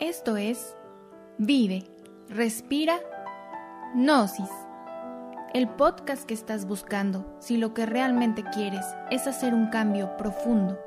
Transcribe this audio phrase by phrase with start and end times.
[0.00, 0.74] Esto es
[1.38, 1.84] Vive,
[2.28, 2.98] Respira,
[3.94, 4.48] Gnosis.
[5.54, 10.80] El podcast que estás buscando si lo que realmente quieres es hacer un cambio profundo,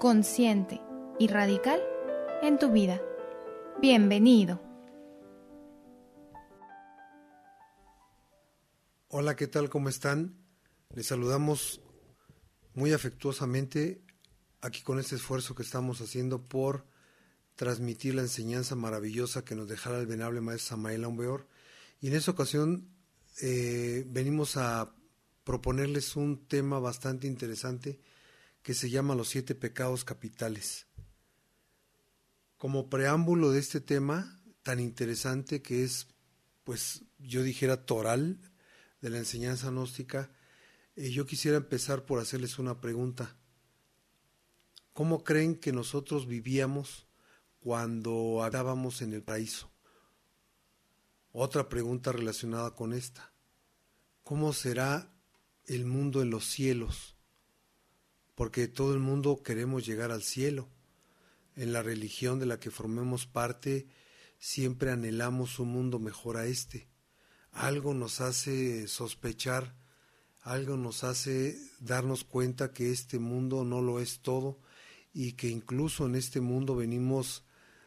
[0.00, 0.80] consciente
[1.18, 1.80] y radical
[2.42, 3.00] en tu vida.
[3.80, 4.60] Bienvenido.
[9.08, 9.70] Hola, ¿qué tal?
[9.70, 10.36] ¿Cómo están?
[10.94, 11.80] Les saludamos
[12.74, 14.02] muy afectuosamente
[14.60, 16.84] aquí con este esfuerzo que estamos haciendo por
[17.56, 21.48] transmitir la enseñanza maravillosa que nos dejara el venerable maestro Samael Aumbeor.
[22.00, 22.88] Y en esta ocasión
[23.40, 24.94] eh, venimos a
[25.42, 28.00] proponerles un tema bastante interesante
[28.62, 30.86] que se llama los siete pecados capitales.
[32.58, 36.08] Como preámbulo de este tema tan interesante que es,
[36.64, 38.40] pues yo dijera, toral
[39.00, 40.30] de la enseñanza gnóstica,
[40.96, 43.36] eh, yo quisiera empezar por hacerles una pregunta.
[44.92, 47.06] ¿Cómo creen que nosotros vivíamos
[47.66, 49.72] cuando habitábamos en el paraíso?
[51.32, 53.32] Otra pregunta relacionada con esta.
[54.22, 55.12] ¿Cómo será
[55.64, 57.16] el mundo en los cielos?
[58.36, 60.68] Porque todo el mundo queremos llegar al cielo.
[61.56, 63.88] En la religión de la que formemos parte,
[64.38, 66.88] siempre anhelamos un mundo mejor a este.
[67.50, 69.74] Algo nos hace sospechar,
[70.40, 74.60] algo nos hace darnos cuenta que este mundo no lo es todo
[75.12, 77.42] y que incluso en este mundo venimos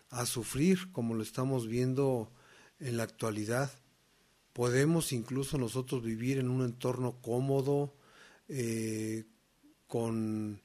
[0.09, 2.31] a sufrir como lo estamos viendo
[2.79, 3.71] en la actualidad.
[4.53, 7.93] Podemos incluso nosotros vivir en un entorno cómodo,
[8.47, 9.25] eh,
[9.87, 10.61] con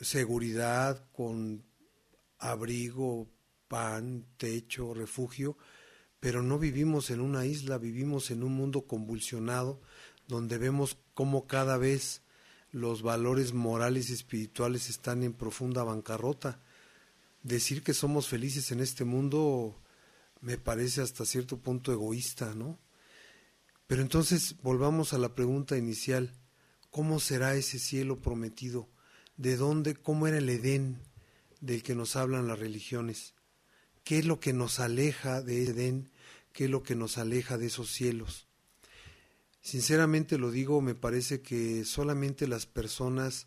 [0.00, 1.64] seguridad, con
[2.38, 3.28] abrigo,
[3.68, 5.56] pan, techo, refugio,
[6.18, 9.80] pero no vivimos en una isla, vivimos en un mundo convulsionado
[10.26, 12.22] donde vemos cómo cada vez
[12.70, 16.60] los valores morales y espirituales están en profunda bancarrota.
[17.42, 19.80] Decir que somos felices en este mundo
[20.40, 22.78] me parece hasta cierto punto egoísta, ¿no?
[23.86, 26.32] Pero entonces volvamos a la pregunta inicial,
[26.90, 28.88] ¿cómo será ese cielo prometido?
[29.36, 30.98] ¿De dónde, cómo era el Edén
[31.60, 33.34] del que nos hablan las religiones?
[34.04, 36.10] ¿Qué es lo que nos aleja de Edén?
[36.52, 38.46] ¿Qué es lo que nos aleja de esos cielos?
[39.60, 43.46] Sinceramente lo digo, me parece que solamente las personas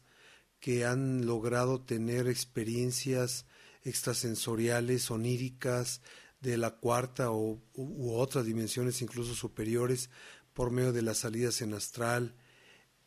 [0.59, 3.45] que han logrado tener experiencias
[3.83, 6.01] extrasensoriales, oníricas,
[6.43, 10.09] de la cuarta o, u otras dimensiones incluso superiores,
[10.53, 12.35] por medio de las salidas en astral,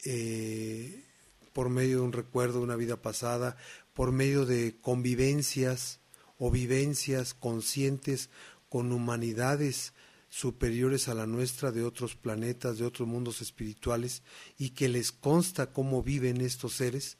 [0.04, 1.04] eh,
[1.52, 3.56] por medio de un recuerdo de una vida pasada,
[3.92, 6.00] por medio de convivencias
[6.38, 8.30] o vivencias conscientes
[8.68, 9.92] con humanidades
[10.28, 14.22] superiores a la nuestra de otros planetas, de otros mundos espirituales,
[14.58, 17.16] y que les consta cómo viven estos seres,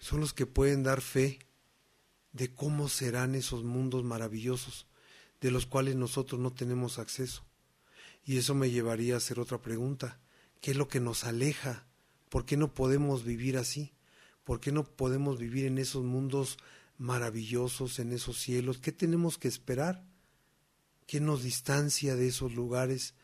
[0.00, 1.38] son los que pueden dar fe
[2.32, 4.86] de cómo serán esos mundos maravillosos
[5.40, 7.44] de los cuales nosotros no tenemos acceso.
[8.24, 10.20] Y eso me llevaría a hacer otra pregunta.
[10.60, 11.86] ¿Qué es lo que nos aleja?
[12.28, 13.94] ¿Por qué no podemos vivir así?
[14.44, 16.58] ¿Por qué no podemos vivir en esos mundos
[16.98, 18.78] maravillosos, en esos cielos?
[18.78, 20.04] ¿Qué tenemos que esperar?
[21.06, 23.14] ¿Qué nos distancia de esos lugares,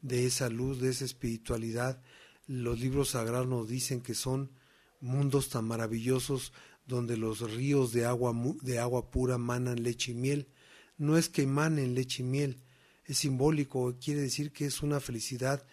[0.00, 2.02] de esa luz, de esa espiritualidad?
[2.46, 4.50] Los libros sagrados nos dicen que son
[5.06, 6.52] mundos tan maravillosos
[6.86, 10.48] donde los ríos de agua, de agua pura manan leche y miel.
[10.98, 12.62] No es que emanen leche y miel,
[13.04, 15.66] es simbólico, quiere decir que es una felicidad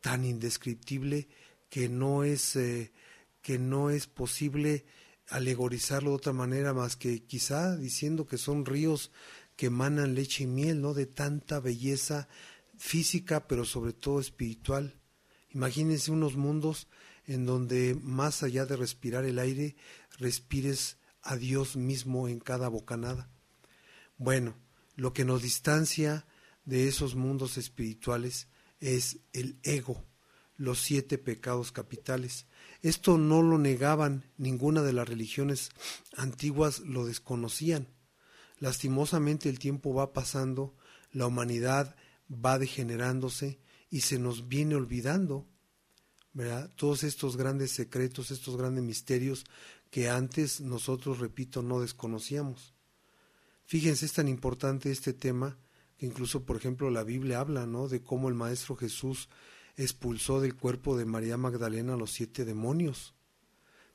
[0.00, 1.28] tan indescriptible
[1.68, 2.92] que no es, eh,
[3.42, 4.84] que no es posible
[5.28, 9.10] alegorizarlo de otra manera más que quizá diciendo que son ríos
[9.56, 10.94] que emanan leche y miel, ¿no?
[10.94, 12.28] De tanta belleza
[12.76, 14.94] física, pero sobre todo espiritual.
[15.50, 16.88] Imagínense unos mundos
[17.28, 19.76] en donde más allá de respirar el aire,
[20.18, 23.30] respires a Dios mismo en cada bocanada.
[24.16, 24.56] Bueno,
[24.96, 26.26] lo que nos distancia
[26.64, 28.48] de esos mundos espirituales
[28.80, 30.04] es el ego,
[30.56, 32.46] los siete pecados capitales.
[32.80, 35.70] Esto no lo negaban, ninguna de las religiones
[36.16, 37.88] antiguas lo desconocían.
[38.58, 40.74] Lastimosamente el tiempo va pasando,
[41.12, 41.94] la humanidad
[42.32, 43.60] va degenerándose
[43.90, 45.46] y se nos viene olvidando,
[46.76, 49.44] Todos estos grandes secretos, estos grandes misterios
[49.90, 52.74] que antes nosotros, repito, no desconocíamos.
[53.64, 55.58] Fíjense, es tan importante este tema
[55.96, 57.88] que incluso, por ejemplo, la Biblia habla, ¿no?
[57.88, 59.28] De cómo el Maestro Jesús
[59.76, 63.14] expulsó del cuerpo de María Magdalena los siete demonios.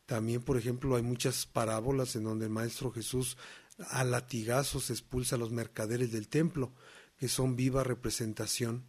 [0.06, 3.38] También, por ejemplo, hay muchas parábolas en donde el Maestro Jesús
[3.90, 6.74] a latigazos expulsa a los mercaderes del templo,
[7.18, 8.86] que son viva representación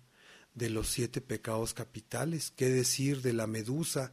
[0.54, 2.52] de los siete pecados capitales.
[2.56, 4.12] ¿Qué decir de la medusa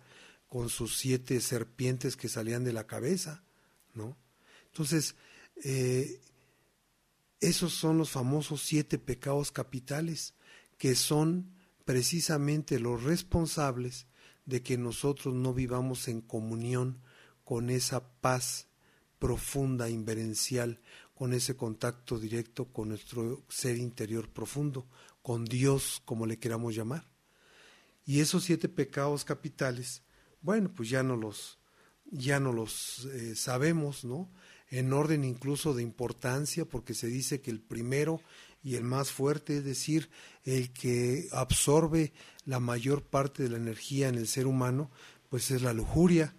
[0.50, 3.44] con sus siete serpientes que salían de la cabeza?
[3.94, 4.18] ¿No?
[4.68, 5.16] Entonces,
[5.64, 6.20] Eh,
[7.40, 10.34] esos son los famosos siete pecados capitales,
[10.80, 11.54] que son
[11.86, 14.08] precisamente los responsables
[14.48, 17.00] de que nosotros no vivamos en comunión
[17.44, 18.70] con esa paz
[19.20, 20.80] profunda, inverencial,
[21.14, 24.88] con ese contacto directo con nuestro ser interior profundo,
[25.22, 27.06] con Dios, como le queramos llamar.
[28.06, 30.02] Y esos siete pecados capitales,
[30.42, 31.60] bueno, pues ya no los,
[32.06, 34.30] ya no los eh, sabemos, ¿no?
[34.70, 38.22] En orden incluso de importancia, porque se dice que el primero
[38.64, 40.10] y el más fuerte, es decir,
[40.46, 42.14] el que absorbe
[42.46, 44.90] la mayor parte de la energía en el ser humano,
[45.30, 46.36] pues es la lujuria.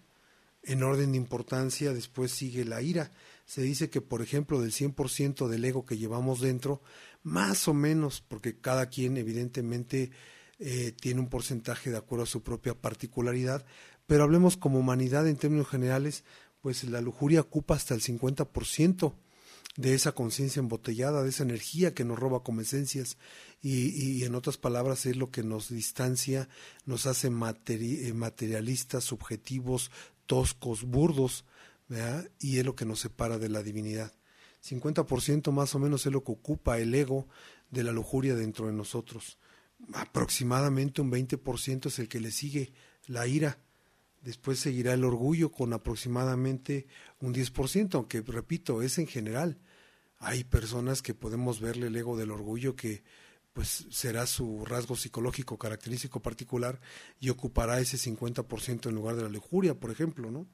[0.63, 3.11] En orden de importancia, después sigue la ira
[3.53, 6.81] se dice que, por ejemplo, del 100% del ego que llevamos dentro,
[7.23, 10.11] más o menos, porque cada quien evidentemente
[10.59, 13.67] eh, tiene un porcentaje de acuerdo a su propia particularidad,
[14.07, 16.25] pero hablemos como humanidad en términos generales,
[16.63, 19.13] pues la lujuria ocupa hasta el 50%
[19.77, 23.19] de esa conciencia embotellada, de esa energía que nos roba como esencias
[23.61, 26.49] y, en otras palabras es lo que nos distancia,
[26.87, 29.91] nos hace eh, materialistas, subjetivos,
[30.25, 31.45] toscos, burdos,
[32.39, 34.13] y es lo que nos separa de la divinidad.
[34.65, 37.29] 50% más o menos es lo que ocupa el ego
[37.71, 39.39] de la lujuria dentro de nosotros.
[39.93, 42.73] Aproximadamente un 20% es el que le sigue
[43.07, 43.59] la ira.
[44.23, 46.87] Después seguirá el orgullo con aproximadamente
[47.21, 49.59] un 10%, aunque repito, es en general.
[50.19, 53.03] Hay personas que podemos verle el ego del orgullo que
[53.53, 56.81] pues será su rasgo psicológico característico particular
[57.21, 60.47] y ocupará ese 50% en lugar de la lujuria, por ejemplo, ¿no?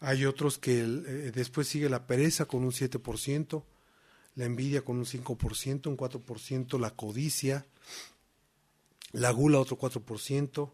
[0.00, 3.64] Hay otros que eh, después sigue la pereza con un 7%,
[4.36, 7.66] la envidia con un 5%, un 4%, la codicia,
[9.12, 10.72] la gula otro 4%.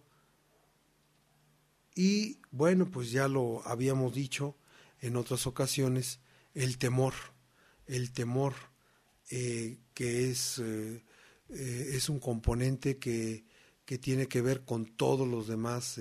[1.95, 4.57] Y bueno, pues ya lo habíamos dicho
[5.01, 6.21] en otras ocasiones,
[6.53, 7.15] el temor,
[7.87, 8.55] el temor
[9.31, 11.03] eh, que es, eh,
[11.49, 13.47] es un componente que,
[13.87, 15.99] que, tiene que ver con todos los demás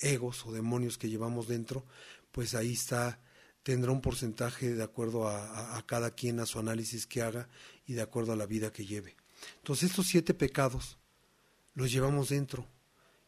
[0.00, 1.84] egos o demonios que llevamos dentro,
[2.32, 3.20] pues ahí está,
[3.62, 7.48] tendrá un porcentaje de acuerdo a, cada quien, a su análisis que haga
[7.86, 9.16] y de acuerdo a la vida que lleve.
[9.58, 10.98] Entonces estos siete pecados
[11.74, 12.66] los llevamos dentro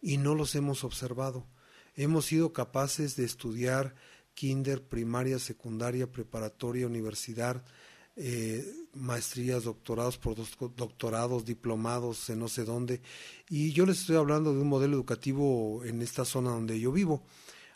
[0.02, 1.46] y no los hemos observado.
[1.94, 3.94] Hemos sido capaces de estudiar
[4.34, 7.62] kinder, primaria, secundaria, preparatoria, universidad,
[8.16, 8.64] eh,
[8.94, 10.18] maestrías, doctorados,
[10.76, 13.02] doctorados, diplomados en no sé dónde.
[13.48, 17.22] Y yo les estoy hablando de un modelo educativo en esta zona donde yo vivo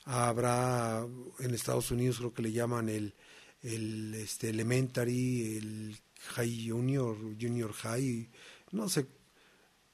[0.05, 1.07] habrá
[1.39, 3.15] en Estados Unidos creo que le llaman el,
[3.63, 5.97] el este, elementary, el
[6.35, 8.31] high junior, junior high,
[8.73, 9.07] no sé,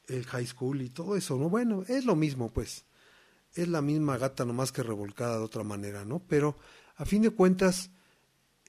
[0.08, 1.48] el high school y todo eso, ¿no?
[1.48, 2.84] Bueno, es lo mismo, pues.
[3.54, 6.20] Es la misma gata, nomás que revolcada de otra manera, ¿no?
[6.28, 6.56] Pero
[6.96, 7.90] a fin de cuentas,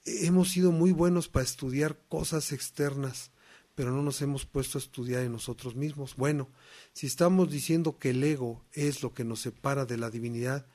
[0.04, 3.30] hemos sido muy buenos para estudiar cosas externas,
[3.74, 6.16] pero no nos hemos puesto a estudiar en nosotros mismos.
[6.16, 6.48] Bueno,
[6.92, 10.66] si estamos diciendo que el ego es lo que nos separa de la divinidad,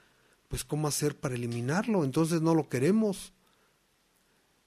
[0.47, 2.03] pues ¿cómo hacer para eliminarlo?
[2.03, 3.33] Entonces no lo queremos.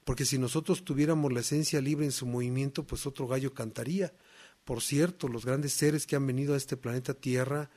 [0.05, 4.13] Porque si nosotros tuviéramos la esencia libre en su movimiento, pues otro gallo cantaría.
[4.65, 7.71] Por cierto, los grandes seres que han venido a este planeta Tierra,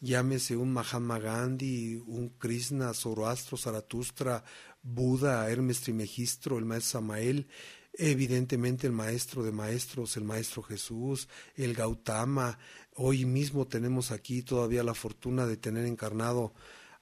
[0.00, 4.44] llámese un Mahatma Gandhi, un Krishna, Zoroastro, Zaratustra,
[4.82, 7.48] Buda, Hermes Trimegistro, el maestro Samael,
[7.94, 12.58] evidentemente el maestro de maestros, el maestro Jesús, el Gautama.
[12.94, 16.52] Hoy mismo tenemos aquí todavía la fortuna de tener encarnado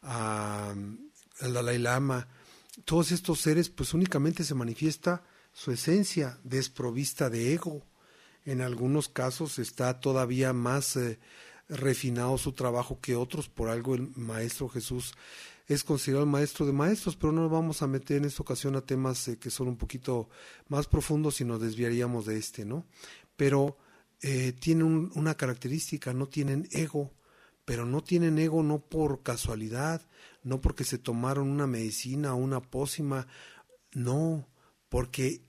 [0.03, 0.99] al
[1.41, 2.29] Dalai Lama,
[2.85, 7.83] todos estos seres, pues únicamente se manifiesta su esencia desprovista de ego.
[8.45, 11.19] En algunos casos está todavía más eh,
[11.69, 15.15] refinado su trabajo que otros, por algo el Maestro Jesús
[15.69, 18.77] es considerado el maestro de maestros, pero no nos vamos a meter en esta ocasión
[18.77, 20.29] a temas eh, que son un poquito
[20.69, 22.85] más profundos y nos desviaríamos de este, ¿no?
[23.37, 23.79] Pero
[24.21, 27.13] eh, tienen una característica, no tienen ego,
[27.65, 30.03] pero no tienen ego no por casualidad,
[30.43, 33.27] no porque se tomaron una medicina o una pócima,
[33.93, 34.49] no,
[34.89, 35.43] porque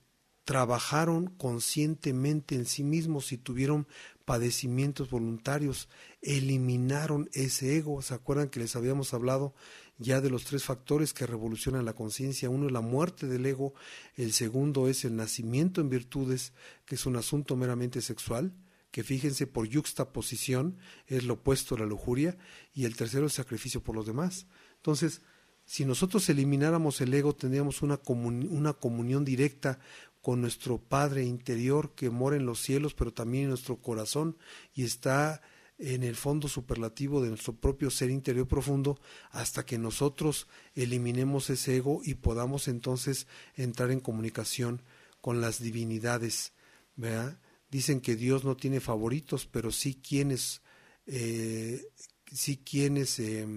[0.46, 3.88] trabajaron conscientemente en sí mismos y tuvieron
[4.26, 5.90] padecimientos voluntarios,
[6.22, 8.02] eliminaron ese ego.
[8.02, 9.54] ¿Se acuerdan que les habíamos hablado
[9.98, 12.50] ya de los tres factores que revolucionan la conciencia?
[12.50, 13.74] Uno es la muerte del ego,
[14.16, 16.54] el segundo es el nacimiento en virtudes,
[16.86, 18.54] que es un asunto meramente sexual,
[18.94, 22.38] que fíjense por yuxtaposición es lo opuesto a la lujuria,
[22.76, 24.46] y el tercero es sacrificio por los demás.
[24.76, 25.24] Entonces,
[25.66, 29.80] si nosotros elimináramos el ego, tendríamos una, una comunión directa
[30.22, 34.38] con nuestro Padre interior que mora en los cielos, pero también en nuestro corazón
[34.76, 35.42] y está
[35.80, 41.78] en el fondo superlativo de nuestro propio ser interior profundo hasta que nosotros eliminemos ese
[41.78, 44.84] ego y podamos entonces entrar en comunicación
[45.20, 46.54] con las divinidades.
[46.96, 47.40] ¿verdad?
[47.74, 50.62] Dicen que Dios no tiene favoritos, pero sí quienes,
[51.08, 51.84] eh,
[52.32, 53.48] sí quienes eh,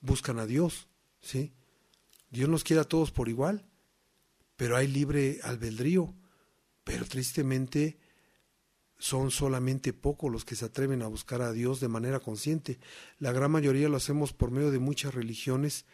[0.00, 0.88] buscan a Dios.
[1.20, 1.52] ¿sí?
[2.30, 3.66] Dios nos quiere a todos por igual,
[4.56, 6.14] pero hay libre albedrío.
[6.84, 7.98] Pero tristemente
[8.96, 12.80] son solamente pocos los que se atreven a buscar a Dios de manera consciente.
[13.18, 15.84] La gran mayoría lo hacemos por medio de muchas religiones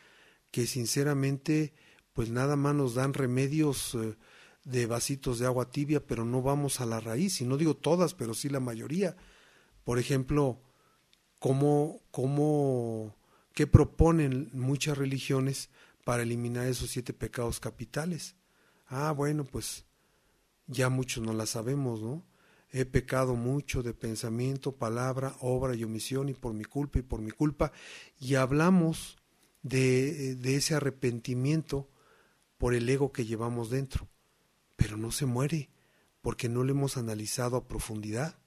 [0.52, 1.74] que sinceramente
[2.12, 4.16] pues nada más nos dan remedios eh,
[4.66, 8.14] de vasitos de agua tibia, pero no vamos a la raíz, y no digo todas,
[8.14, 9.16] pero sí la mayoría.
[9.84, 10.60] Por ejemplo,
[11.38, 13.14] cómo, cómo,
[13.54, 15.70] qué proponen muchas religiones
[16.04, 18.34] para eliminar esos siete pecados capitales.
[18.88, 19.84] Ah, bueno, pues
[20.66, 22.24] ya muchos no la sabemos, ¿no?
[22.72, 27.20] He pecado mucho de pensamiento, palabra, obra y omisión y por mi culpa y por
[27.20, 27.70] mi culpa.
[28.18, 29.16] Y hablamos
[29.62, 31.88] de, de ese arrepentimiento
[32.58, 34.08] por el ego que llevamos dentro.
[34.76, 35.70] Pero no se muere
[36.20, 38.38] porque no lo hemos analizado a profundidad.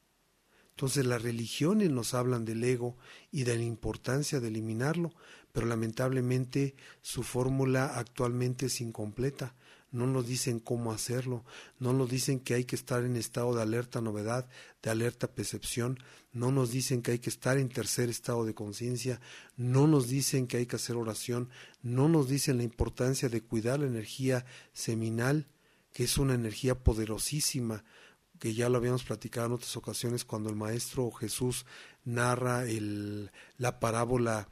[0.71, 2.97] Entonces las religiones nos hablan del ego
[3.31, 5.11] y de la importancia de eliminarlo,
[5.51, 9.55] pero lamentablemente su fórmula actualmente es incompleta
[9.91, 11.43] no nos dicen cómo hacerlo,
[11.79, 14.47] no nos dicen que hay que estar en estado de alerta novedad,
[14.83, 15.99] de alerta percepción,
[16.31, 19.19] no nos dicen que hay que estar en tercer estado de conciencia,
[19.57, 21.49] no nos dicen que hay que hacer oración,
[21.81, 25.47] no nos dicen la importancia de cuidar la energía seminal,
[25.93, 27.83] que es una energía poderosísima,
[28.39, 31.65] que ya lo habíamos platicado en otras ocasiones cuando el Maestro Jesús
[32.05, 34.49] narra el, la parábola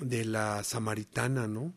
[0.00, 1.74] de la samaritana, ¿no?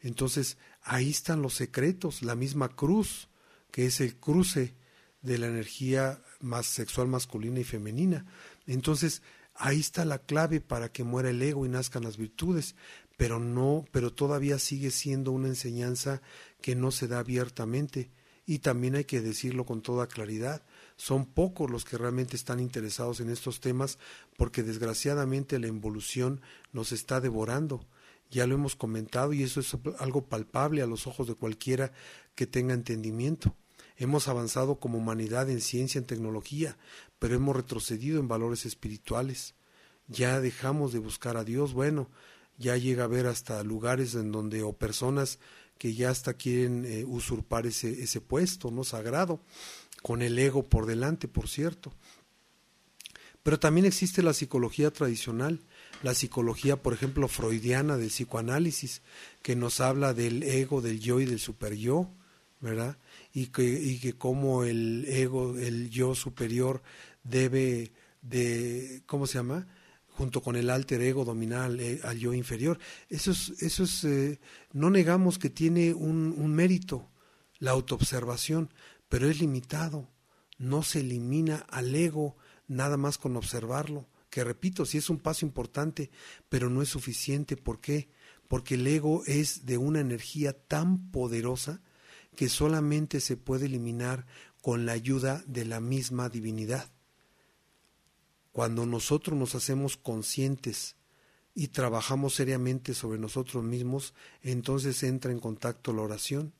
[0.00, 3.28] Entonces, ahí están los secretos, la misma cruz,
[3.70, 4.74] que es el cruce
[5.22, 8.26] de la energía más sexual masculina y femenina.
[8.66, 9.22] Entonces,
[9.54, 12.74] ahí está la clave para que muera el ego y nazcan las virtudes,
[13.16, 16.22] pero no, pero todavía sigue siendo una enseñanza
[16.62, 18.10] que no se da abiertamente
[18.50, 20.62] y también hay que decirlo con toda claridad.
[20.96, 23.96] Son pocos los que realmente están interesados en estos temas
[24.36, 26.40] porque desgraciadamente la involución
[26.72, 27.86] nos está devorando
[28.30, 31.92] ya lo hemos comentado y eso es algo palpable a los ojos de cualquiera
[32.34, 33.56] que tenga entendimiento.
[33.96, 36.78] Hemos avanzado como humanidad en ciencia, en tecnología,
[37.18, 39.54] pero hemos retrocedido en valores espirituales.
[40.06, 42.08] Ya dejamos de buscar a Dios, bueno,
[42.56, 45.38] ya llega a haber hasta lugares en donde o personas
[45.80, 48.84] que ya hasta quieren eh, usurpar ese, ese puesto, ¿no?
[48.84, 49.40] Sagrado,
[50.02, 51.90] con el ego por delante, por cierto.
[53.42, 55.62] Pero también existe la psicología tradicional,
[56.02, 59.00] la psicología, por ejemplo, freudiana del psicoanálisis,
[59.40, 62.10] que nos habla del ego, del yo y del superyo,
[62.60, 62.98] ¿verdad?
[63.32, 66.82] Y que, y que como el ego, el yo superior
[67.24, 69.66] debe de, ¿cómo se llama?
[70.20, 72.78] Junto con el alter ego dominar al, eh, yo inferior.
[73.08, 74.38] Eso es, eso es eh,
[74.74, 77.08] no negamos que tiene un, un mérito,
[77.58, 78.70] la autoobservación,
[79.08, 80.10] pero es limitado.
[80.58, 82.36] No se elimina al ego
[82.68, 86.10] nada más con observarlo que repito, sí es un paso importante,
[86.50, 87.56] pero no es suficiente.
[87.56, 88.10] ¿Por qué?
[88.46, 91.80] Porque el ego es de una energía tan poderosa
[92.36, 94.26] que solamente se puede eliminar
[94.60, 96.92] con la ayuda de la misma divinidad.
[98.52, 100.96] Cuando nosotros nos hacemos conscientes
[101.54, 106.54] y trabajamos seriamente sobre nosotros mismos, entonces entra en contacto la oración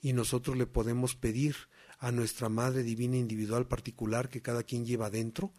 [0.00, 1.56] y nosotros le podemos pedir
[1.98, 5.52] a nuestra Madre Divina Individual particular que cada quien lleva dentro,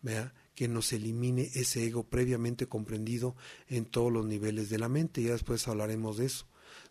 [0.00, 0.34] ¿vea?
[0.54, 3.36] que nos elimine ese ego previamente comprendido
[3.68, 5.22] en todos los niveles de la mente.
[5.22, 6.46] Ya después hablaremos de eso.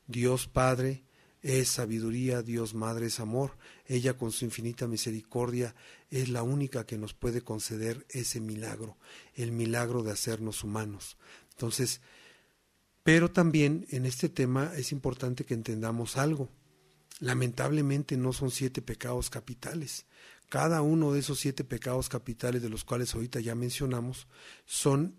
[0.08, 1.04] Dios Padre
[1.42, 3.58] es sabiduría, Dios Madre es amor.
[3.86, 5.76] Ella con su infinita misericordia
[6.10, 8.98] es la única que nos puede conceder ese milagro,
[9.34, 11.18] el milagro de hacernos humanos.
[11.52, 12.02] Entonces,
[13.04, 16.50] pero también en este tema es importante que entendamos algo.
[17.20, 20.06] Lamentablemente no son siete pecados capitales.
[20.50, 24.28] Cada uno de esos siete pecados capitales de los cuales ahorita ya mencionamos
[24.66, 25.16] son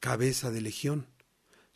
[0.00, 1.08] cabeza de legión,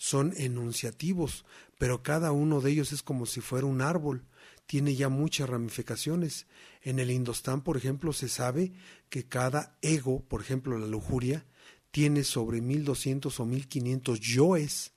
[0.03, 1.45] son enunciativos,
[1.77, 4.25] pero cada uno de ellos es como si fuera un árbol,
[4.65, 6.47] tiene ya muchas ramificaciones.
[6.81, 8.73] En el Indostán, por ejemplo, se sabe
[9.11, 11.45] que cada ego, por ejemplo, la lujuria,
[11.91, 14.93] tiene sobre 1200 o 1500 yoes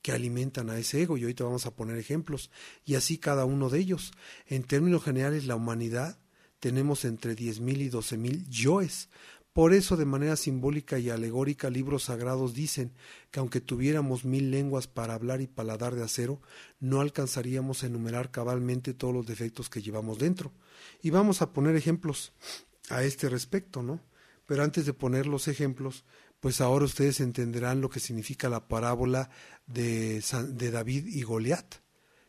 [0.00, 2.52] que alimentan a ese ego, y ahorita vamos a poner ejemplos,
[2.84, 4.12] y así cada uno de ellos.
[4.46, 6.20] En términos generales, la humanidad
[6.60, 9.08] tenemos entre 10.000 y 12.000 yoes.
[9.56, 12.92] Por eso, de manera simbólica y alegórica, libros sagrados dicen
[13.30, 16.42] que aunque tuviéramos mil lenguas para hablar y paladar de acero,
[16.78, 20.52] no alcanzaríamos a enumerar cabalmente todos los defectos que llevamos dentro.
[21.00, 22.34] Y vamos a poner ejemplos
[22.90, 24.02] a este respecto, ¿no?
[24.44, 26.04] Pero antes de poner los ejemplos,
[26.38, 29.30] pues ahora ustedes entenderán lo que significa la parábola
[29.66, 30.22] de,
[30.70, 31.76] David y Goliat.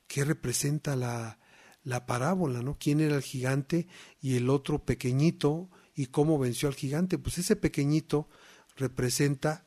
[0.07, 1.39] ¿Qué representa la,
[1.83, 2.77] la parábola, ¿no?
[2.79, 3.85] ¿Quién era el gigante
[4.21, 7.17] y el otro pequeñito y cómo venció al gigante?
[7.17, 8.29] Pues ese pequeñito
[8.77, 9.65] representa,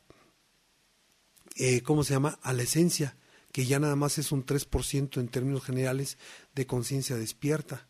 [1.56, 2.38] eh, ¿cómo se llama?
[2.42, 3.18] A la esencia,
[3.52, 6.16] que ya nada más es un 3% en términos generales
[6.54, 7.88] de conciencia despierta.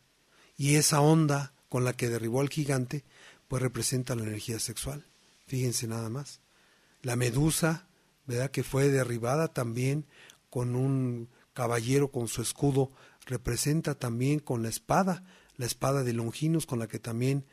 [0.56, 3.04] Y esa onda con la que derribó al gigante,
[3.46, 5.06] pues representa la energía sexual.
[5.46, 6.40] Fíjense nada más.
[7.02, 7.86] La medusa,
[8.26, 8.50] ¿verdad?
[8.50, 10.06] Que fue derribada también
[10.48, 12.90] con un caballero con su escudo
[13.26, 15.24] representa también con la espada,
[15.56, 17.44] la espada de Longinos, con la que también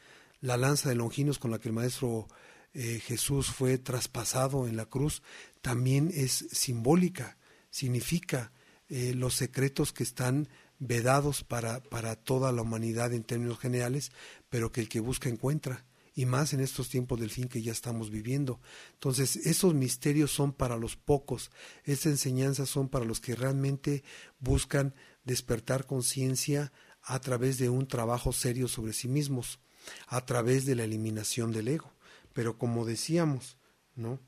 [0.42, 2.28] la lanza de Longinos, con la que el Maestro
[2.74, 5.24] eh, Jesús fue traspasado en la cruz,
[5.62, 7.38] también es simbólica,
[7.70, 8.52] significa
[8.90, 10.48] eh, los secretos que están
[10.80, 14.12] vedados para, para toda la humanidad en términos generales,
[14.50, 15.86] pero que el que busca encuentra
[16.18, 18.60] y más en estos tiempos del fin que ya estamos viviendo.
[18.94, 21.52] Entonces, esos misterios son para los pocos,
[21.84, 24.04] esas enseñanzas son para los que realmente
[24.40, 29.60] buscan despertar conciencia a través de un trabajo serio sobre sí mismos,
[30.08, 31.92] a través de la eliminación del ego.
[32.34, 33.58] Pero como decíamos,
[33.96, 34.20] ¿no?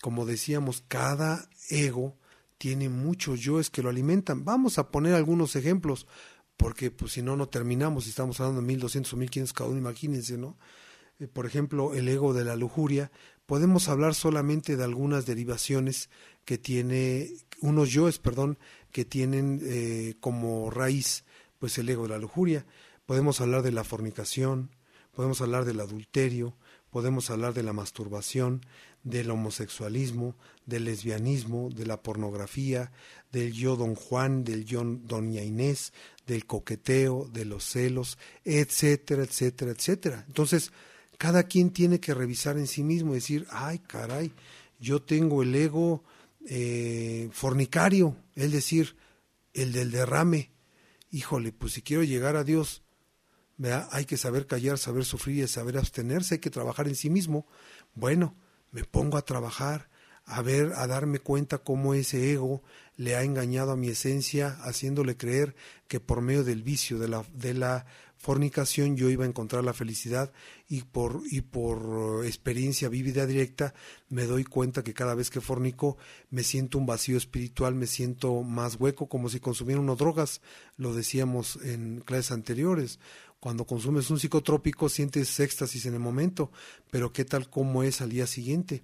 [0.00, 2.16] Como decíamos, cada ego
[2.56, 4.44] tiene muchos yoes que lo alimentan.
[4.44, 6.06] Vamos a poner algunos ejemplos,
[6.56, 9.78] porque pues si no, no terminamos, si estamos hablando de 1200 o 1500 cada uno,
[9.78, 10.56] imagínense, ¿no?
[11.18, 13.10] Eh, por ejemplo, el ego de la lujuria,
[13.46, 16.10] podemos hablar solamente de algunas derivaciones
[16.44, 18.58] que tiene, unos yoes, perdón,
[18.92, 21.24] que tienen eh, como raíz
[21.58, 22.66] pues el ego de la lujuria.
[23.06, 24.70] Podemos hablar de la fornicación,
[25.18, 26.54] podemos hablar del adulterio,
[26.90, 28.64] podemos hablar de la masturbación,
[29.02, 32.92] del homosexualismo, del lesbianismo, de la pornografía,
[33.32, 35.92] del yo don Juan, del yo doña Inés,
[36.28, 40.24] del coqueteo, de los celos, etcétera, etcétera, etcétera.
[40.28, 40.70] Entonces,
[41.16, 44.30] cada quien tiene que revisar en sí mismo y decir, ay, caray,
[44.78, 46.04] yo tengo el ego
[46.46, 48.94] eh, fornicario, es decir,
[49.52, 50.52] el del derrame.
[51.10, 52.84] Híjole, pues si quiero llegar a Dios,
[53.90, 57.46] hay que saber callar, saber sufrir y saber abstenerse, hay que trabajar en sí mismo.
[57.94, 58.34] Bueno,
[58.70, 59.88] me pongo a trabajar,
[60.24, 62.62] a ver, a darme cuenta cómo ese ego
[62.96, 65.54] le ha engañado a mi esencia, haciéndole creer
[65.88, 67.86] que por medio del vicio, de la, de la
[68.18, 70.32] fornicación yo iba a encontrar la felicidad
[70.68, 73.74] y por, y por experiencia vívida directa
[74.08, 75.96] me doy cuenta que cada vez que fornico
[76.30, 80.42] me siento un vacío espiritual, me siento más hueco como si consumiera unas drogas,
[80.76, 82.98] lo decíamos en clases anteriores.
[83.40, 86.50] Cuando consumes un psicotrópico sientes éxtasis en el momento,
[86.90, 88.82] pero ¿qué tal como es al día siguiente?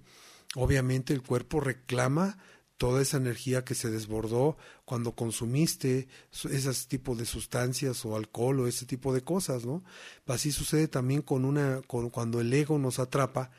[0.55, 2.37] Obviamente el cuerpo reclama
[2.77, 8.67] toda esa energía que se desbordó cuando consumiste esos tipos de sustancias o alcohol o
[8.67, 9.83] ese tipo de cosas, ¿no?
[10.27, 13.51] Así sucede también con una con, cuando el ego nos atrapa,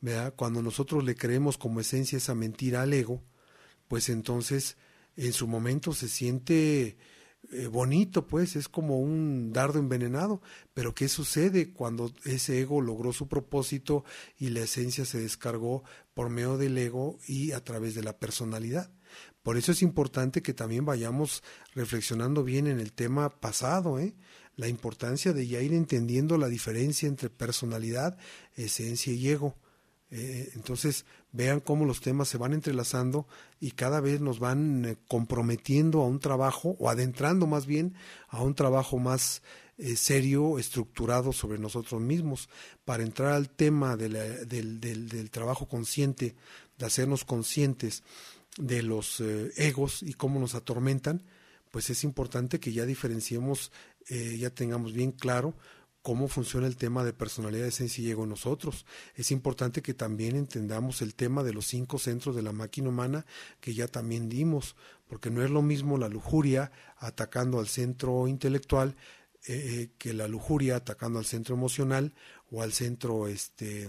[0.00, 0.34] ¿verdad?
[0.36, 3.22] Cuando nosotros le creemos como esencia esa mentira al ego,
[3.88, 4.76] pues entonces
[5.16, 6.98] en su momento se siente
[7.52, 10.40] eh, bonito, pues es como un dardo envenenado.
[10.74, 14.04] Pero ¿qué sucede cuando ese ego logró su propósito
[14.38, 15.84] y la esencia se descargó
[16.14, 18.90] por medio del ego y a través de la personalidad?
[19.42, 21.42] Por eso es importante que también vayamos
[21.74, 24.14] reflexionando bien en el tema pasado, ¿eh?
[24.56, 28.18] la importancia de ya ir entendiendo la diferencia entre personalidad,
[28.54, 29.56] esencia y ego.
[30.10, 33.26] Eh, entonces, vean cómo los temas se van entrelazando
[33.60, 37.94] y cada vez nos van eh, comprometiendo a un trabajo, o adentrando más bien
[38.28, 39.42] a un trabajo más
[39.78, 42.48] eh, serio, estructurado sobre nosotros mismos,
[42.84, 46.34] para entrar al tema del, del, trabajo consciente,
[46.76, 48.02] de hacernos conscientes
[48.58, 49.22] de los
[49.56, 51.22] egos y cómo nos atormentan,
[51.70, 53.70] pues es importante que ya diferenciemos,
[54.08, 55.54] ya tengamos bien claro
[56.02, 58.86] cómo funciona el tema de personalidad, esencia y ego en nosotros.
[59.14, 63.26] Es importante que también entendamos el tema de los cinco centros de la máquina humana
[63.60, 64.76] que ya también dimos,
[65.08, 68.96] porque no es lo mismo la lujuria atacando al centro intelectual
[69.46, 72.14] eh, eh, que la lujuria atacando al centro emocional
[72.50, 73.88] o al centro, este,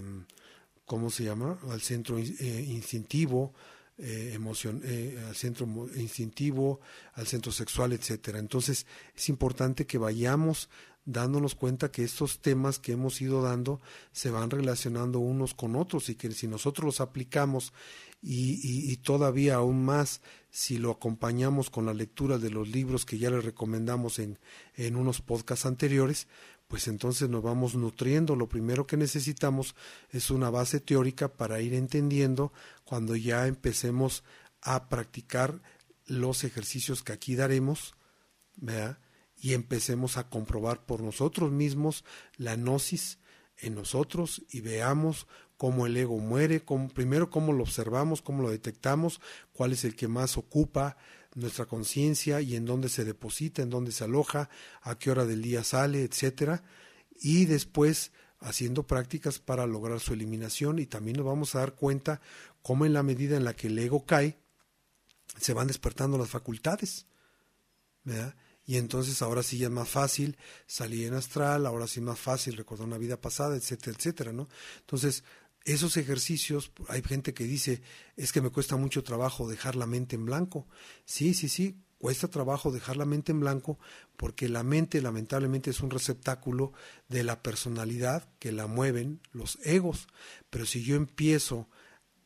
[0.86, 1.58] ¿cómo se llama?
[1.70, 3.52] Al centro eh, instintivo,
[3.98, 4.82] emoción,
[5.28, 6.80] al centro instintivo,
[7.12, 8.38] al centro sexual, etcétera.
[8.38, 10.70] Entonces es importante que vayamos
[11.04, 13.80] dándonos cuenta que estos temas que hemos ido dando
[14.12, 17.72] se van relacionando unos con otros y que si nosotros los aplicamos
[18.24, 23.30] y, todavía aún más si lo acompañamos con la lectura de los libros que ya
[23.30, 24.38] les recomendamos en,
[24.76, 26.28] en unos podcasts anteriores,
[26.68, 28.36] pues entonces nos vamos nutriendo.
[28.36, 29.74] Lo primero que necesitamos
[30.10, 32.52] es una base teórica para ir entendiendo
[32.84, 34.22] cuando ya empecemos
[34.60, 35.60] a practicar
[36.06, 37.94] los ejercicios que aquí daremos,
[38.56, 38.98] ¿verdad?
[39.42, 42.04] Y empecemos a comprobar por nosotros mismos
[42.36, 43.18] la gnosis
[43.58, 45.26] en nosotros y veamos
[45.56, 49.20] cómo el ego muere, primero cómo lo observamos, cómo lo detectamos,
[49.52, 50.96] cuál es el que más ocupa
[51.34, 54.48] nuestra conciencia y en dónde se deposita, en dónde se aloja,
[54.80, 56.62] a qué hora del día sale, etcétera,
[57.20, 62.20] y después haciendo prácticas para lograr su eliminación y también nos vamos a dar cuenta
[62.62, 64.38] cómo en la medida en la que el ego cae,
[65.36, 67.06] se van despertando las facultades.
[68.04, 68.34] ¿verdad?
[68.64, 72.18] Y entonces ahora sí ya es más fácil salir en astral, ahora sí es más
[72.18, 74.48] fácil recordar una vida pasada, etcétera, etcétera, ¿no?
[74.80, 75.24] Entonces,
[75.64, 77.82] esos ejercicios, hay gente que dice,
[78.16, 80.66] es que me cuesta mucho trabajo dejar la mente en blanco.
[81.04, 83.78] Sí, sí, sí, cuesta trabajo dejar la mente en blanco
[84.16, 86.72] porque la mente lamentablemente es un receptáculo
[87.08, 90.08] de la personalidad que la mueven los egos.
[90.50, 91.68] Pero si yo empiezo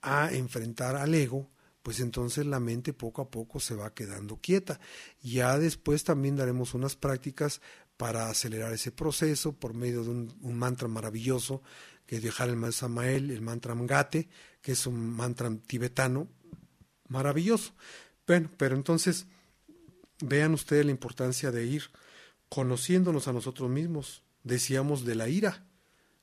[0.00, 1.50] a enfrentar al ego,
[1.86, 4.80] pues entonces la mente poco a poco se va quedando quieta.
[5.22, 7.60] Ya después también daremos unas prácticas
[7.96, 11.62] para acelerar ese proceso por medio de un, mantra maravilloso
[12.04, 14.28] que es dejar el Samael, el mantra Mgate,
[14.60, 16.26] que es un mantra tibetano
[17.06, 17.72] maravilloso.
[18.26, 19.26] Bueno, pero entonces
[20.18, 21.84] vean ustedes la importancia de ir
[22.48, 24.24] conociéndonos a nosotros mismos.
[24.42, 25.64] Decíamos de la ira.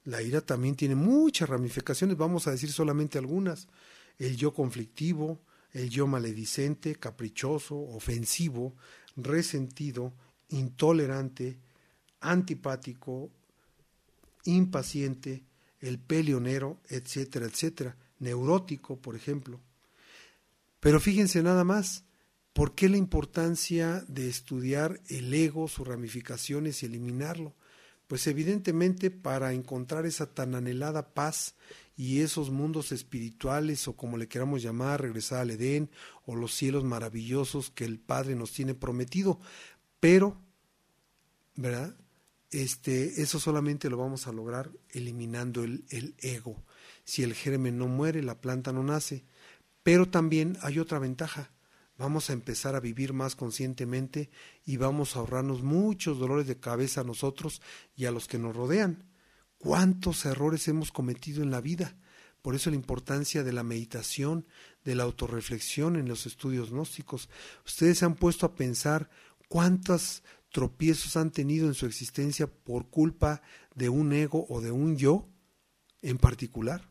[0.04, 3.70] La ira también tiene muchas ramificaciones, vamos a decir solamente algunas.
[4.20, 5.40] El yo conflictivo,
[5.74, 8.76] el yo maledicente, caprichoso, ofensivo,
[9.16, 10.14] resentido,
[10.50, 11.58] intolerante,
[12.22, 13.32] antipático,
[14.46, 15.44] impaciente,
[15.80, 19.60] el peleonero, etcétera, etcétera, neurótico, por ejemplo.
[20.80, 22.06] Pero fíjense nada más,
[22.54, 27.54] ¿por qué la importancia de estudiar el ego, sus ramificaciones y eliminarlo?
[28.08, 31.56] Pues evidentemente para encontrar esa tan anhelada paz
[31.96, 35.92] y esos mundos espirituales o como le queramos llamar, regresar al Edén
[36.26, 39.40] o los cielos maravillosos que el Padre nos tiene prometido.
[40.00, 40.42] Pero,
[41.56, 41.96] ¿verdad?
[42.50, 46.64] Este, eso solamente lo vamos a lograr eliminando el, el ego.
[47.04, 49.26] Si el germen no muere, la planta no nace.
[49.84, 51.52] Pero también hay otra ventaja.
[51.98, 54.32] Vamos a empezar a vivir más conscientemente
[54.66, 57.62] y vamos a ahorrarnos muchos dolores de cabeza a nosotros
[57.96, 59.13] y a los que nos rodean.
[59.64, 61.96] ¿Cuántos errores hemos cometido en la vida?
[62.42, 64.46] Por eso la importancia de la meditación,
[64.84, 67.30] de la autorreflexión en los estudios gnósticos.
[67.66, 69.10] Ustedes se han puesto a pensar
[69.48, 70.22] cuántos
[70.52, 73.42] tropiezos han tenido en su existencia por culpa
[73.74, 75.30] de un ego o de un yo
[76.02, 76.90] en particular.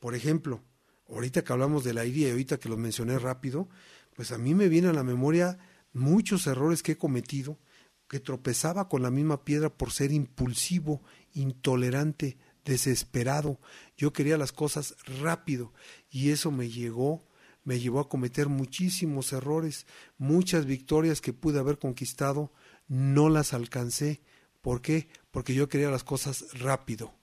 [0.00, 0.62] Por ejemplo,
[1.10, 3.68] ahorita que hablamos de la ira y ahorita que lo mencioné rápido,
[4.14, 5.58] pues a mí me viene a la memoria
[5.92, 7.58] muchos errores que he cometido,
[8.08, 11.02] que tropezaba con la misma piedra por ser impulsivo
[11.34, 13.60] intolerante, desesperado.
[13.96, 15.72] Yo quería las cosas rápido
[16.10, 17.26] y eso me llegó,
[17.64, 19.86] me llevó a cometer muchísimos errores,
[20.18, 22.52] muchas victorias que pude haber conquistado,
[22.88, 24.22] no las alcancé.
[24.62, 25.08] ¿Por qué?
[25.30, 27.14] Porque yo quería las cosas rápido.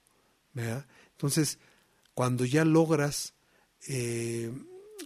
[1.11, 1.59] Entonces,
[2.13, 3.33] cuando ya logras
[3.87, 4.51] eh,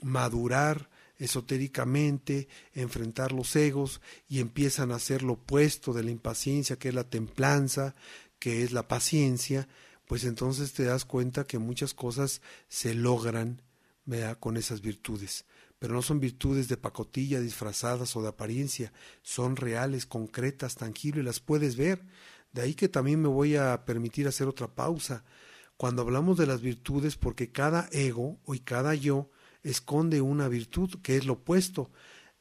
[0.01, 6.89] madurar esotéricamente, enfrentar los egos y empiezan a hacer lo opuesto de la impaciencia, que
[6.89, 7.95] es la templanza,
[8.39, 9.67] que es la paciencia,
[10.05, 13.61] pues entonces te das cuenta que muchas cosas se logran
[14.39, 15.45] con esas virtudes.
[15.79, 21.39] Pero no son virtudes de pacotilla, disfrazadas o de apariencia, son reales, concretas, tangibles, las
[21.39, 22.05] puedes ver.
[22.53, 25.23] De ahí que también me voy a permitir hacer otra pausa.
[25.75, 29.29] Cuando hablamos de las virtudes, porque cada ego y cada yo
[29.69, 31.91] esconde una virtud que es lo opuesto.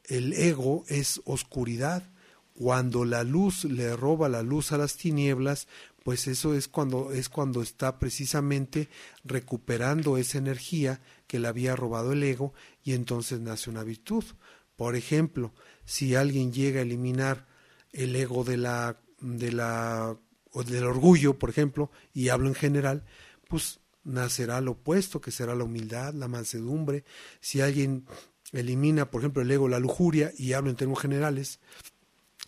[0.03, 2.09] El ego es oscuridad,
[2.53, 5.67] cuando la luz le roba la luz a las tinieblas,
[6.03, 8.89] pues eso es cuando es cuando está precisamente
[9.23, 14.23] recuperando esa energía que le había robado el ego y entonces nace una virtud.
[14.75, 15.53] Por ejemplo,
[15.85, 17.45] si alguien llega a eliminar
[17.91, 20.17] el ego de la de la
[20.51, 23.05] o del orgullo, por ejemplo, y hablo en general,
[23.47, 27.03] pues nacerá lo opuesto, que será la humildad, la mansedumbre.
[27.41, 28.05] Si alguien
[28.53, 31.59] elimina, por ejemplo, el ego, la lujuria, y hablo en términos generales,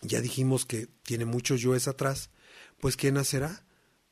[0.00, 2.30] ya dijimos que tiene muchos yoes atrás,
[2.80, 3.64] pues ¿qué nacerá?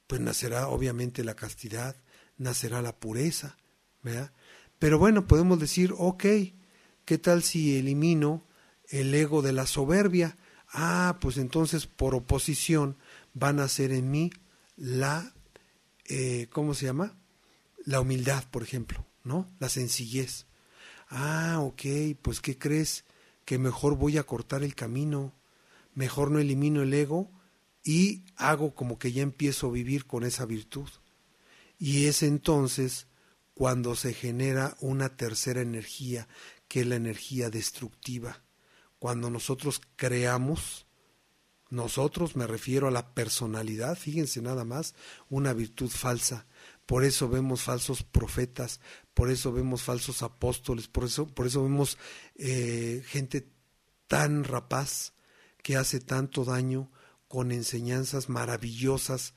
[0.06, 1.96] Pues nacerá obviamente la castidad,
[2.36, 3.56] nacerá la pureza,
[4.02, 4.32] ¿verdad?
[4.78, 6.24] Pero bueno, podemos decir, ok,
[7.04, 8.46] ¿qué tal si elimino
[8.88, 10.36] el ego de la soberbia?
[10.70, 12.98] Ah, pues entonces por oposición
[13.40, 14.30] va a nacer en mí
[14.76, 15.34] la,
[16.04, 17.16] eh, ¿cómo se llama?
[17.88, 19.50] La humildad, por ejemplo, ¿no?
[19.60, 20.44] La sencillez.
[21.08, 23.06] Ah, ok, pues ¿qué crees?
[23.46, 25.32] Que mejor voy a cortar el camino,
[25.94, 27.30] mejor no elimino el ego
[27.82, 30.86] y hago como que ya empiezo a vivir con esa virtud.
[31.78, 33.06] Y es entonces
[33.54, 36.28] cuando se genera una tercera energía,
[36.68, 38.42] que es la energía destructiva.
[38.98, 40.84] Cuando nosotros creamos,
[41.70, 44.94] nosotros me refiero a la personalidad, fíjense nada más,
[45.30, 46.44] una virtud falsa.
[46.88, 48.80] Por eso vemos falsos profetas,
[49.12, 51.98] por eso vemos falsos apóstoles, por eso, por eso vemos
[52.36, 53.46] eh, gente
[54.06, 55.12] tan rapaz
[55.62, 56.90] que hace tanto daño
[57.28, 59.34] con enseñanzas maravillosas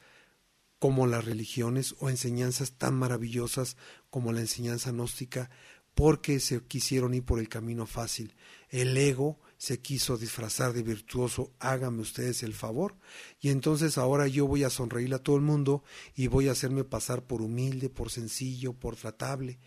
[0.79, 3.75] como las religiones o enseñanzas tan maravillosas
[4.09, 5.49] como la enseñanza gnóstica
[5.93, 8.33] porque se quisieron ir por el camino fácil.
[8.69, 12.95] El ego se quiso disfrazar de virtuoso, háganme ustedes el favor,
[13.39, 15.83] y entonces ahora yo voy a sonreírle a todo el mundo
[16.15, 19.59] y voy a hacerme pasar por humilde, por sencillo, por tratable,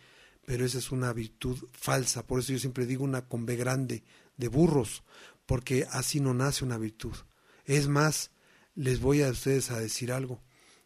[0.44, 4.02] pero esa es una virtud falsa, por eso yo siempre digo una con B grande,
[4.37, 5.04] de burros,
[5.46, 7.14] porque así no nace una virtud.
[7.64, 8.33] Es más,
[8.74, 10.42] les voy a ustedes a decir algo,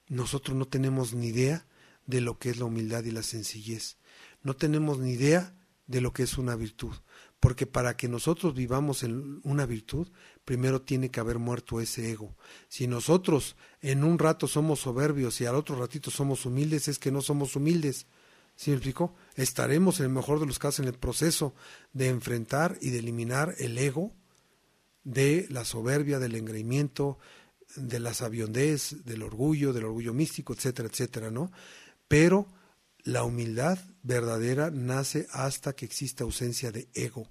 [0.09, 1.67] nosotros no tenemos ni idea
[2.05, 3.97] de lo que es la humildad y la sencillez.
[4.43, 5.55] No tenemos ni idea
[5.87, 6.93] de lo que es una virtud,
[7.41, 10.09] porque para que nosotros vivamos en una virtud,
[10.45, 12.37] primero tiene que haber muerto ese ego.
[12.69, 17.13] Si nosotros en un rato somos soberbios y al otro ratito somos humildes, es que
[17.13, 18.07] no somos humildes.
[18.57, 19.15] ¿Sí me explico?
[19.37, 21.55] Estaremos en el mejor de los casos en el proceso
[21.93, 24.13] de enfrentar y de eliminar el ego
[25.05, 27.19] de la soberbia, del engreimiento,
[27.77, 31.53] de la sabiondez, del orgullo, del orgullo místico, etcétera, etcétera, ¿no?
[32.09, 32.49] Pero
[33.09, 37.27] la humildad verdadera nace hasta que existe ausencia de ego.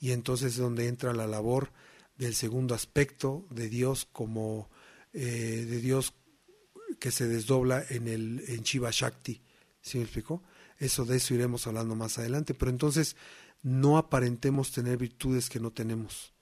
[0.00, 1.70] Y entonces es donde entra la labor
[2.16, 4.70] del segundo aspecto de Dios como
[5.12, 6.14] eh, de Dios
[6.98, 9.42] que se desdobla en el en Shiva Shakti.
[9.82, 10.42] ¿Sí me explicó?
[10.78, 12.54] Eso de eso iremos hablando más adelante.
[12.54, 13.14] Pero entonces
[13.62, 16.32] no aparentemos tener virtudes que no tenemos.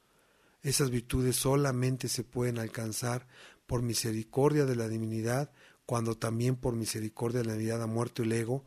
[0.63, 3.27] Esas virtudes solamente se pueden alcanzar
[3.67, 5.51] por misericordia de la divinidad
[5.91, 8.65] cuando también por misericordia de la divinidad ha muerto el ego,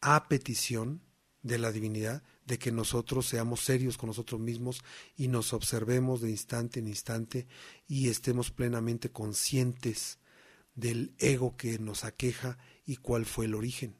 [0.00, 1.02] a petición
[1.44, 4.82] de la divinidad, de que nosotros seamos serios con nosotros mismos
[5.16, 7.46] y nos observemos de instante en instante
[7.86, 10.18] y estemos plenamente conscientes
[10.74, 13.94] del ego que nos aqueja y cuál fue el origen.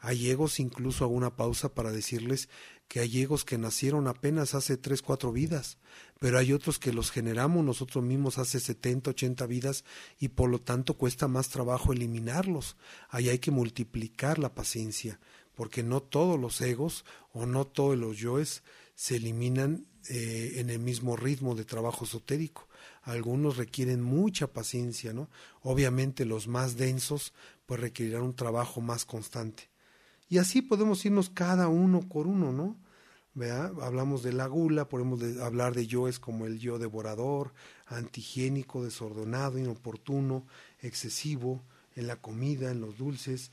[0.00, 2.48] Hay egos, incluso a una pausa para decirles
[2.88, 5.78] que hay egos que nacieron apenas hace tres, cuatro vidas,
[6.18, 9.84] pero hay otros que los generamos nosotros mismos hace 70, 80 vidas
[10.18, 12.76] y por lo tanto cuesta más trabajo eliminarlos.
[13.08, 15.18] Ahí hay que multiplicar la paciencia,
[15.54, 18.62] porque no todos los egos o no todos los yoes
[18.94, 22.68] se eliminan eh, en el mismo ritmo de trabajo esotérico.
[23.02, 25.30] Algunos requieren mucha paciencia, ¿no?
[25.62, 27.32] Obviamente los más densos
[27.66, 29.73] pues requerirán un trabajo más constante.
[30.34, 32.76] Y así podemos irnos cada uno por uno, ¿no?
[33.34, 33.70] ¿Vea?
[33.80, 37.52] Hablamos de la gula, podemos hablar de yoes como el yo devorador,
[37.86, 40.44] antihigiénico, desordenado, inoportuno,
[40.80, 41.62] excesivo,
[41.94, 43.52] en la comida, en los dulces.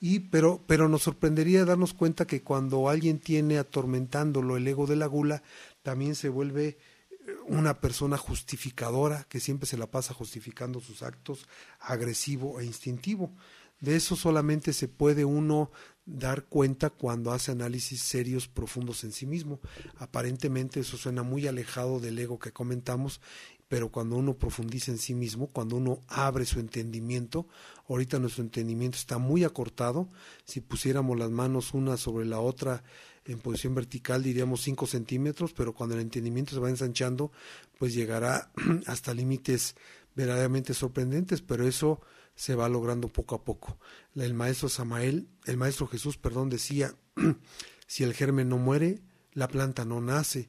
[0.00, 4.96] Y, pero, pero nos sorprendería darnos cuenta que cuando alguien tiene atormentándolo el ego de
[4.96, 5.42] la gula,
[5.82, 6.76] también se vuelve
[7.08, 11.48] eh, una persona justificadora que siempre se la pasa justificando sus actos,
[11.80, 13.32] agresivo e instintivo.
[13.80, 15.70] De eso solamente se puede uno
[16.08, 19.60] dar cuenta cuando hace análisis serios, profundos en sí mismo.
[19.96, 23.20] Aparentemente eso suena muy alejado del ego que comentamos,
[23.68, 27.46] pero cuando uno profundiza en sí mismo, cuando uno abre su entendimiento,
[27.88, 30.08] ahorita nuestro entendimiento está muy acortado,
[30.44, 32.82] si pusiéramos las manos una sobre la otra
[33.26, 37.30] en posición vertical diríamos 5 centímetros, pero cuando el entendimiento se va ensanchando,
[37.78, 38.50] pues llegará
[38.86, 39.76] hasta límites
[40.16, 42.00] verdaderamente sorprendentes, pero eso
[42.38, 43.78] se va logrando poco a poco.
[44.14, 46.94] El maestro Samael, el maestro Jesús, perdón, decía,
[47.88, 50.48] si el germen no muere, la planta no nace.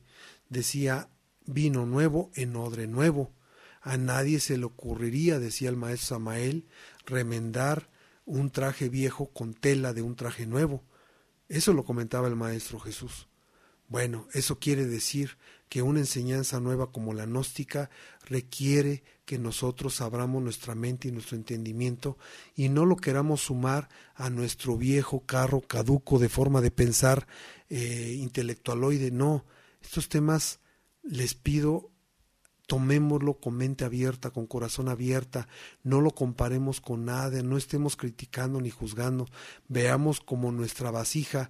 [0.49, 1.09] Decía,
[1.47, 3.33] vino nuevo en odre nuevo.
[3.81, 6.67] A nadie se le ocurriría, decía el maestro Samael,
[7.07, 7.89] remendar
[8.23, 10.83] un traje viejo con tela de un traje nuevo.
[11.47, 13.28] Eso lo comentaba el maestro Jesús.
[13.89, 17.89] Bueno, eso quiere decir que una enseñanza nueva como la gnóstica
[18.25, 22.17] requiere que nosotros abramos nuestra mente y nuestro entendimiento
[22.55, 27.27] y no lo queramos sumar a nuestro viejo carro caduco de forma de pensar
[27.69, 29.09] eh, intelectualoide.
[29.11, 29.45] No,
[29.81, 30.59] estos temas
[31.03, 31.91] les pido
[32.67, 35.47] tomémoslo con mente abierta, con corazón abierta,
[35.81, 39.25] no lo comparemos con nada, no estemos criticando ni juzgando,
[39.67, 41.49] veamos como nuestra vasija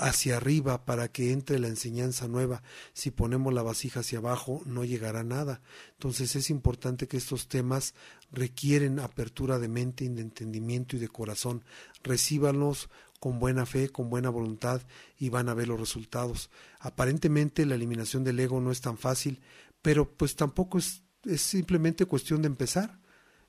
[0.00, 2.62] hacia arriba para que entre la enseñanza nueva.
[2.92, 5.60] Si ponemos la vasija hacia abajo, no llegará nada.
[5.92, 7.94] Entonces es importante que estos temas
[8.30, 11.64] requieren apertura de mente, y de entendimiento y de corazón.
[12.02, 12.88] Recíbanlos
[13.20, 14.82] con buena fe, con buena voluntad
[15.18, 16.50] y van a ver los resultados.
[16.78, 19.40] Aparentemente la eliminación del ego no es tan fácil,
[19.82, 21.02] pero pues tampoco es,
[21.36, 23.00] simplemente cuestión de empezar.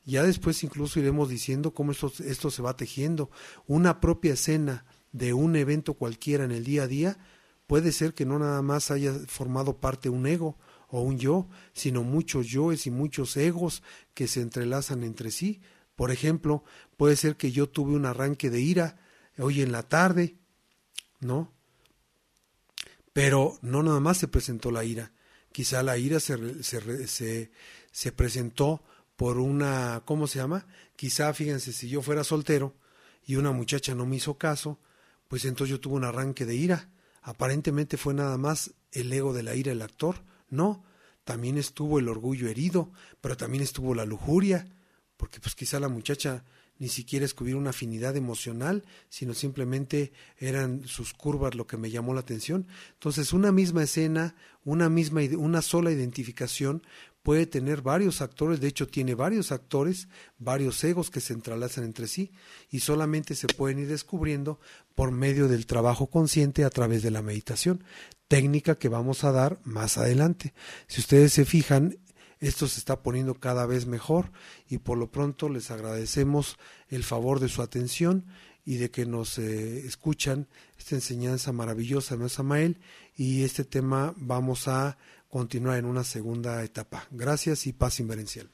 [0.05, 3.29] Ya después incluso iremos diciendo cómo esto, esto se va tejiendo.
[3.65, 7.17] Una propia escena de un evento cualquiera en el día a día,
[7.67, 10.58] puede ser que no nada más haya formado parte un ego
[10.89, 15.62] o un yo, sino muchos yoes y muchos egos que se entrelazan entre sí
[15.96, 16.63] Por ejemplo,
[16.96, 19.00] puede ser que yo tuve un arranque de ira
[19.38, 20.36] hoy en la tarde,
[21.20, 21.52] ¿no?
[23.13, 25.12] Pero no nada más se presentó la ira.
[25.52, 27.52] Quizá la ira se, se, se,
[27.91, 28.84] se presentó
[29.15, 30.67] por una, ¿cómo se llama?
[30.96, 32.76] Quizá, fíjense, si yo fuera soltero
[33.26, 34.80] y una muchacha no me hizo caso,
[35.28, 36.90] pues entonces yo tuve un arranque de ira.
[37.22, 40.24] Aparentemente fue nada más el ego de la ira el actor.
[40.50, 40.84] No,
[41.24, 44.68] también estuvo el orgullo herido, pero también estuvo la lujuria,
[45.18, 46.46] porque pues quizá la muchacha
[46.80, 52.13] ni siquiera descubrió una afinidad emocional, sino simplemente eran sus curvas lo que me llamó
[52.13, 52.68] la atención.
[52.94, 56.84] Entonces, una misma escena, una misma una sola identificación
[57.28, 62.08] puede tener varios actores, de hecho tiene varios actores, varios egos que se entrelazan entre
[62.08, 62.32] sí
[62.72, 64.62] y solamente se pueden ir descubriendo
[64.96, 67.84] por medio del trabajo consciente a través de la meditación,
[68.30, 70.54] técnica que vamos a dar más adelante.
[70.88, 71.98] Si ustedes se fijan,
[72.40, 74.32] esto se está poniendo cada vez mejor
[74.70, 78.24] y por lo pronto les agradecemos el favor de su atención
[78.63, 82.80] y de que nos eh, escuchan esta enseñanza maravillosa de Samael
[83.18, 84.98] y este tema vamos a
[85.30, 87.08] continuar en una segunda etapa.
[87.12, 88.50] Gracias y paz inverencial.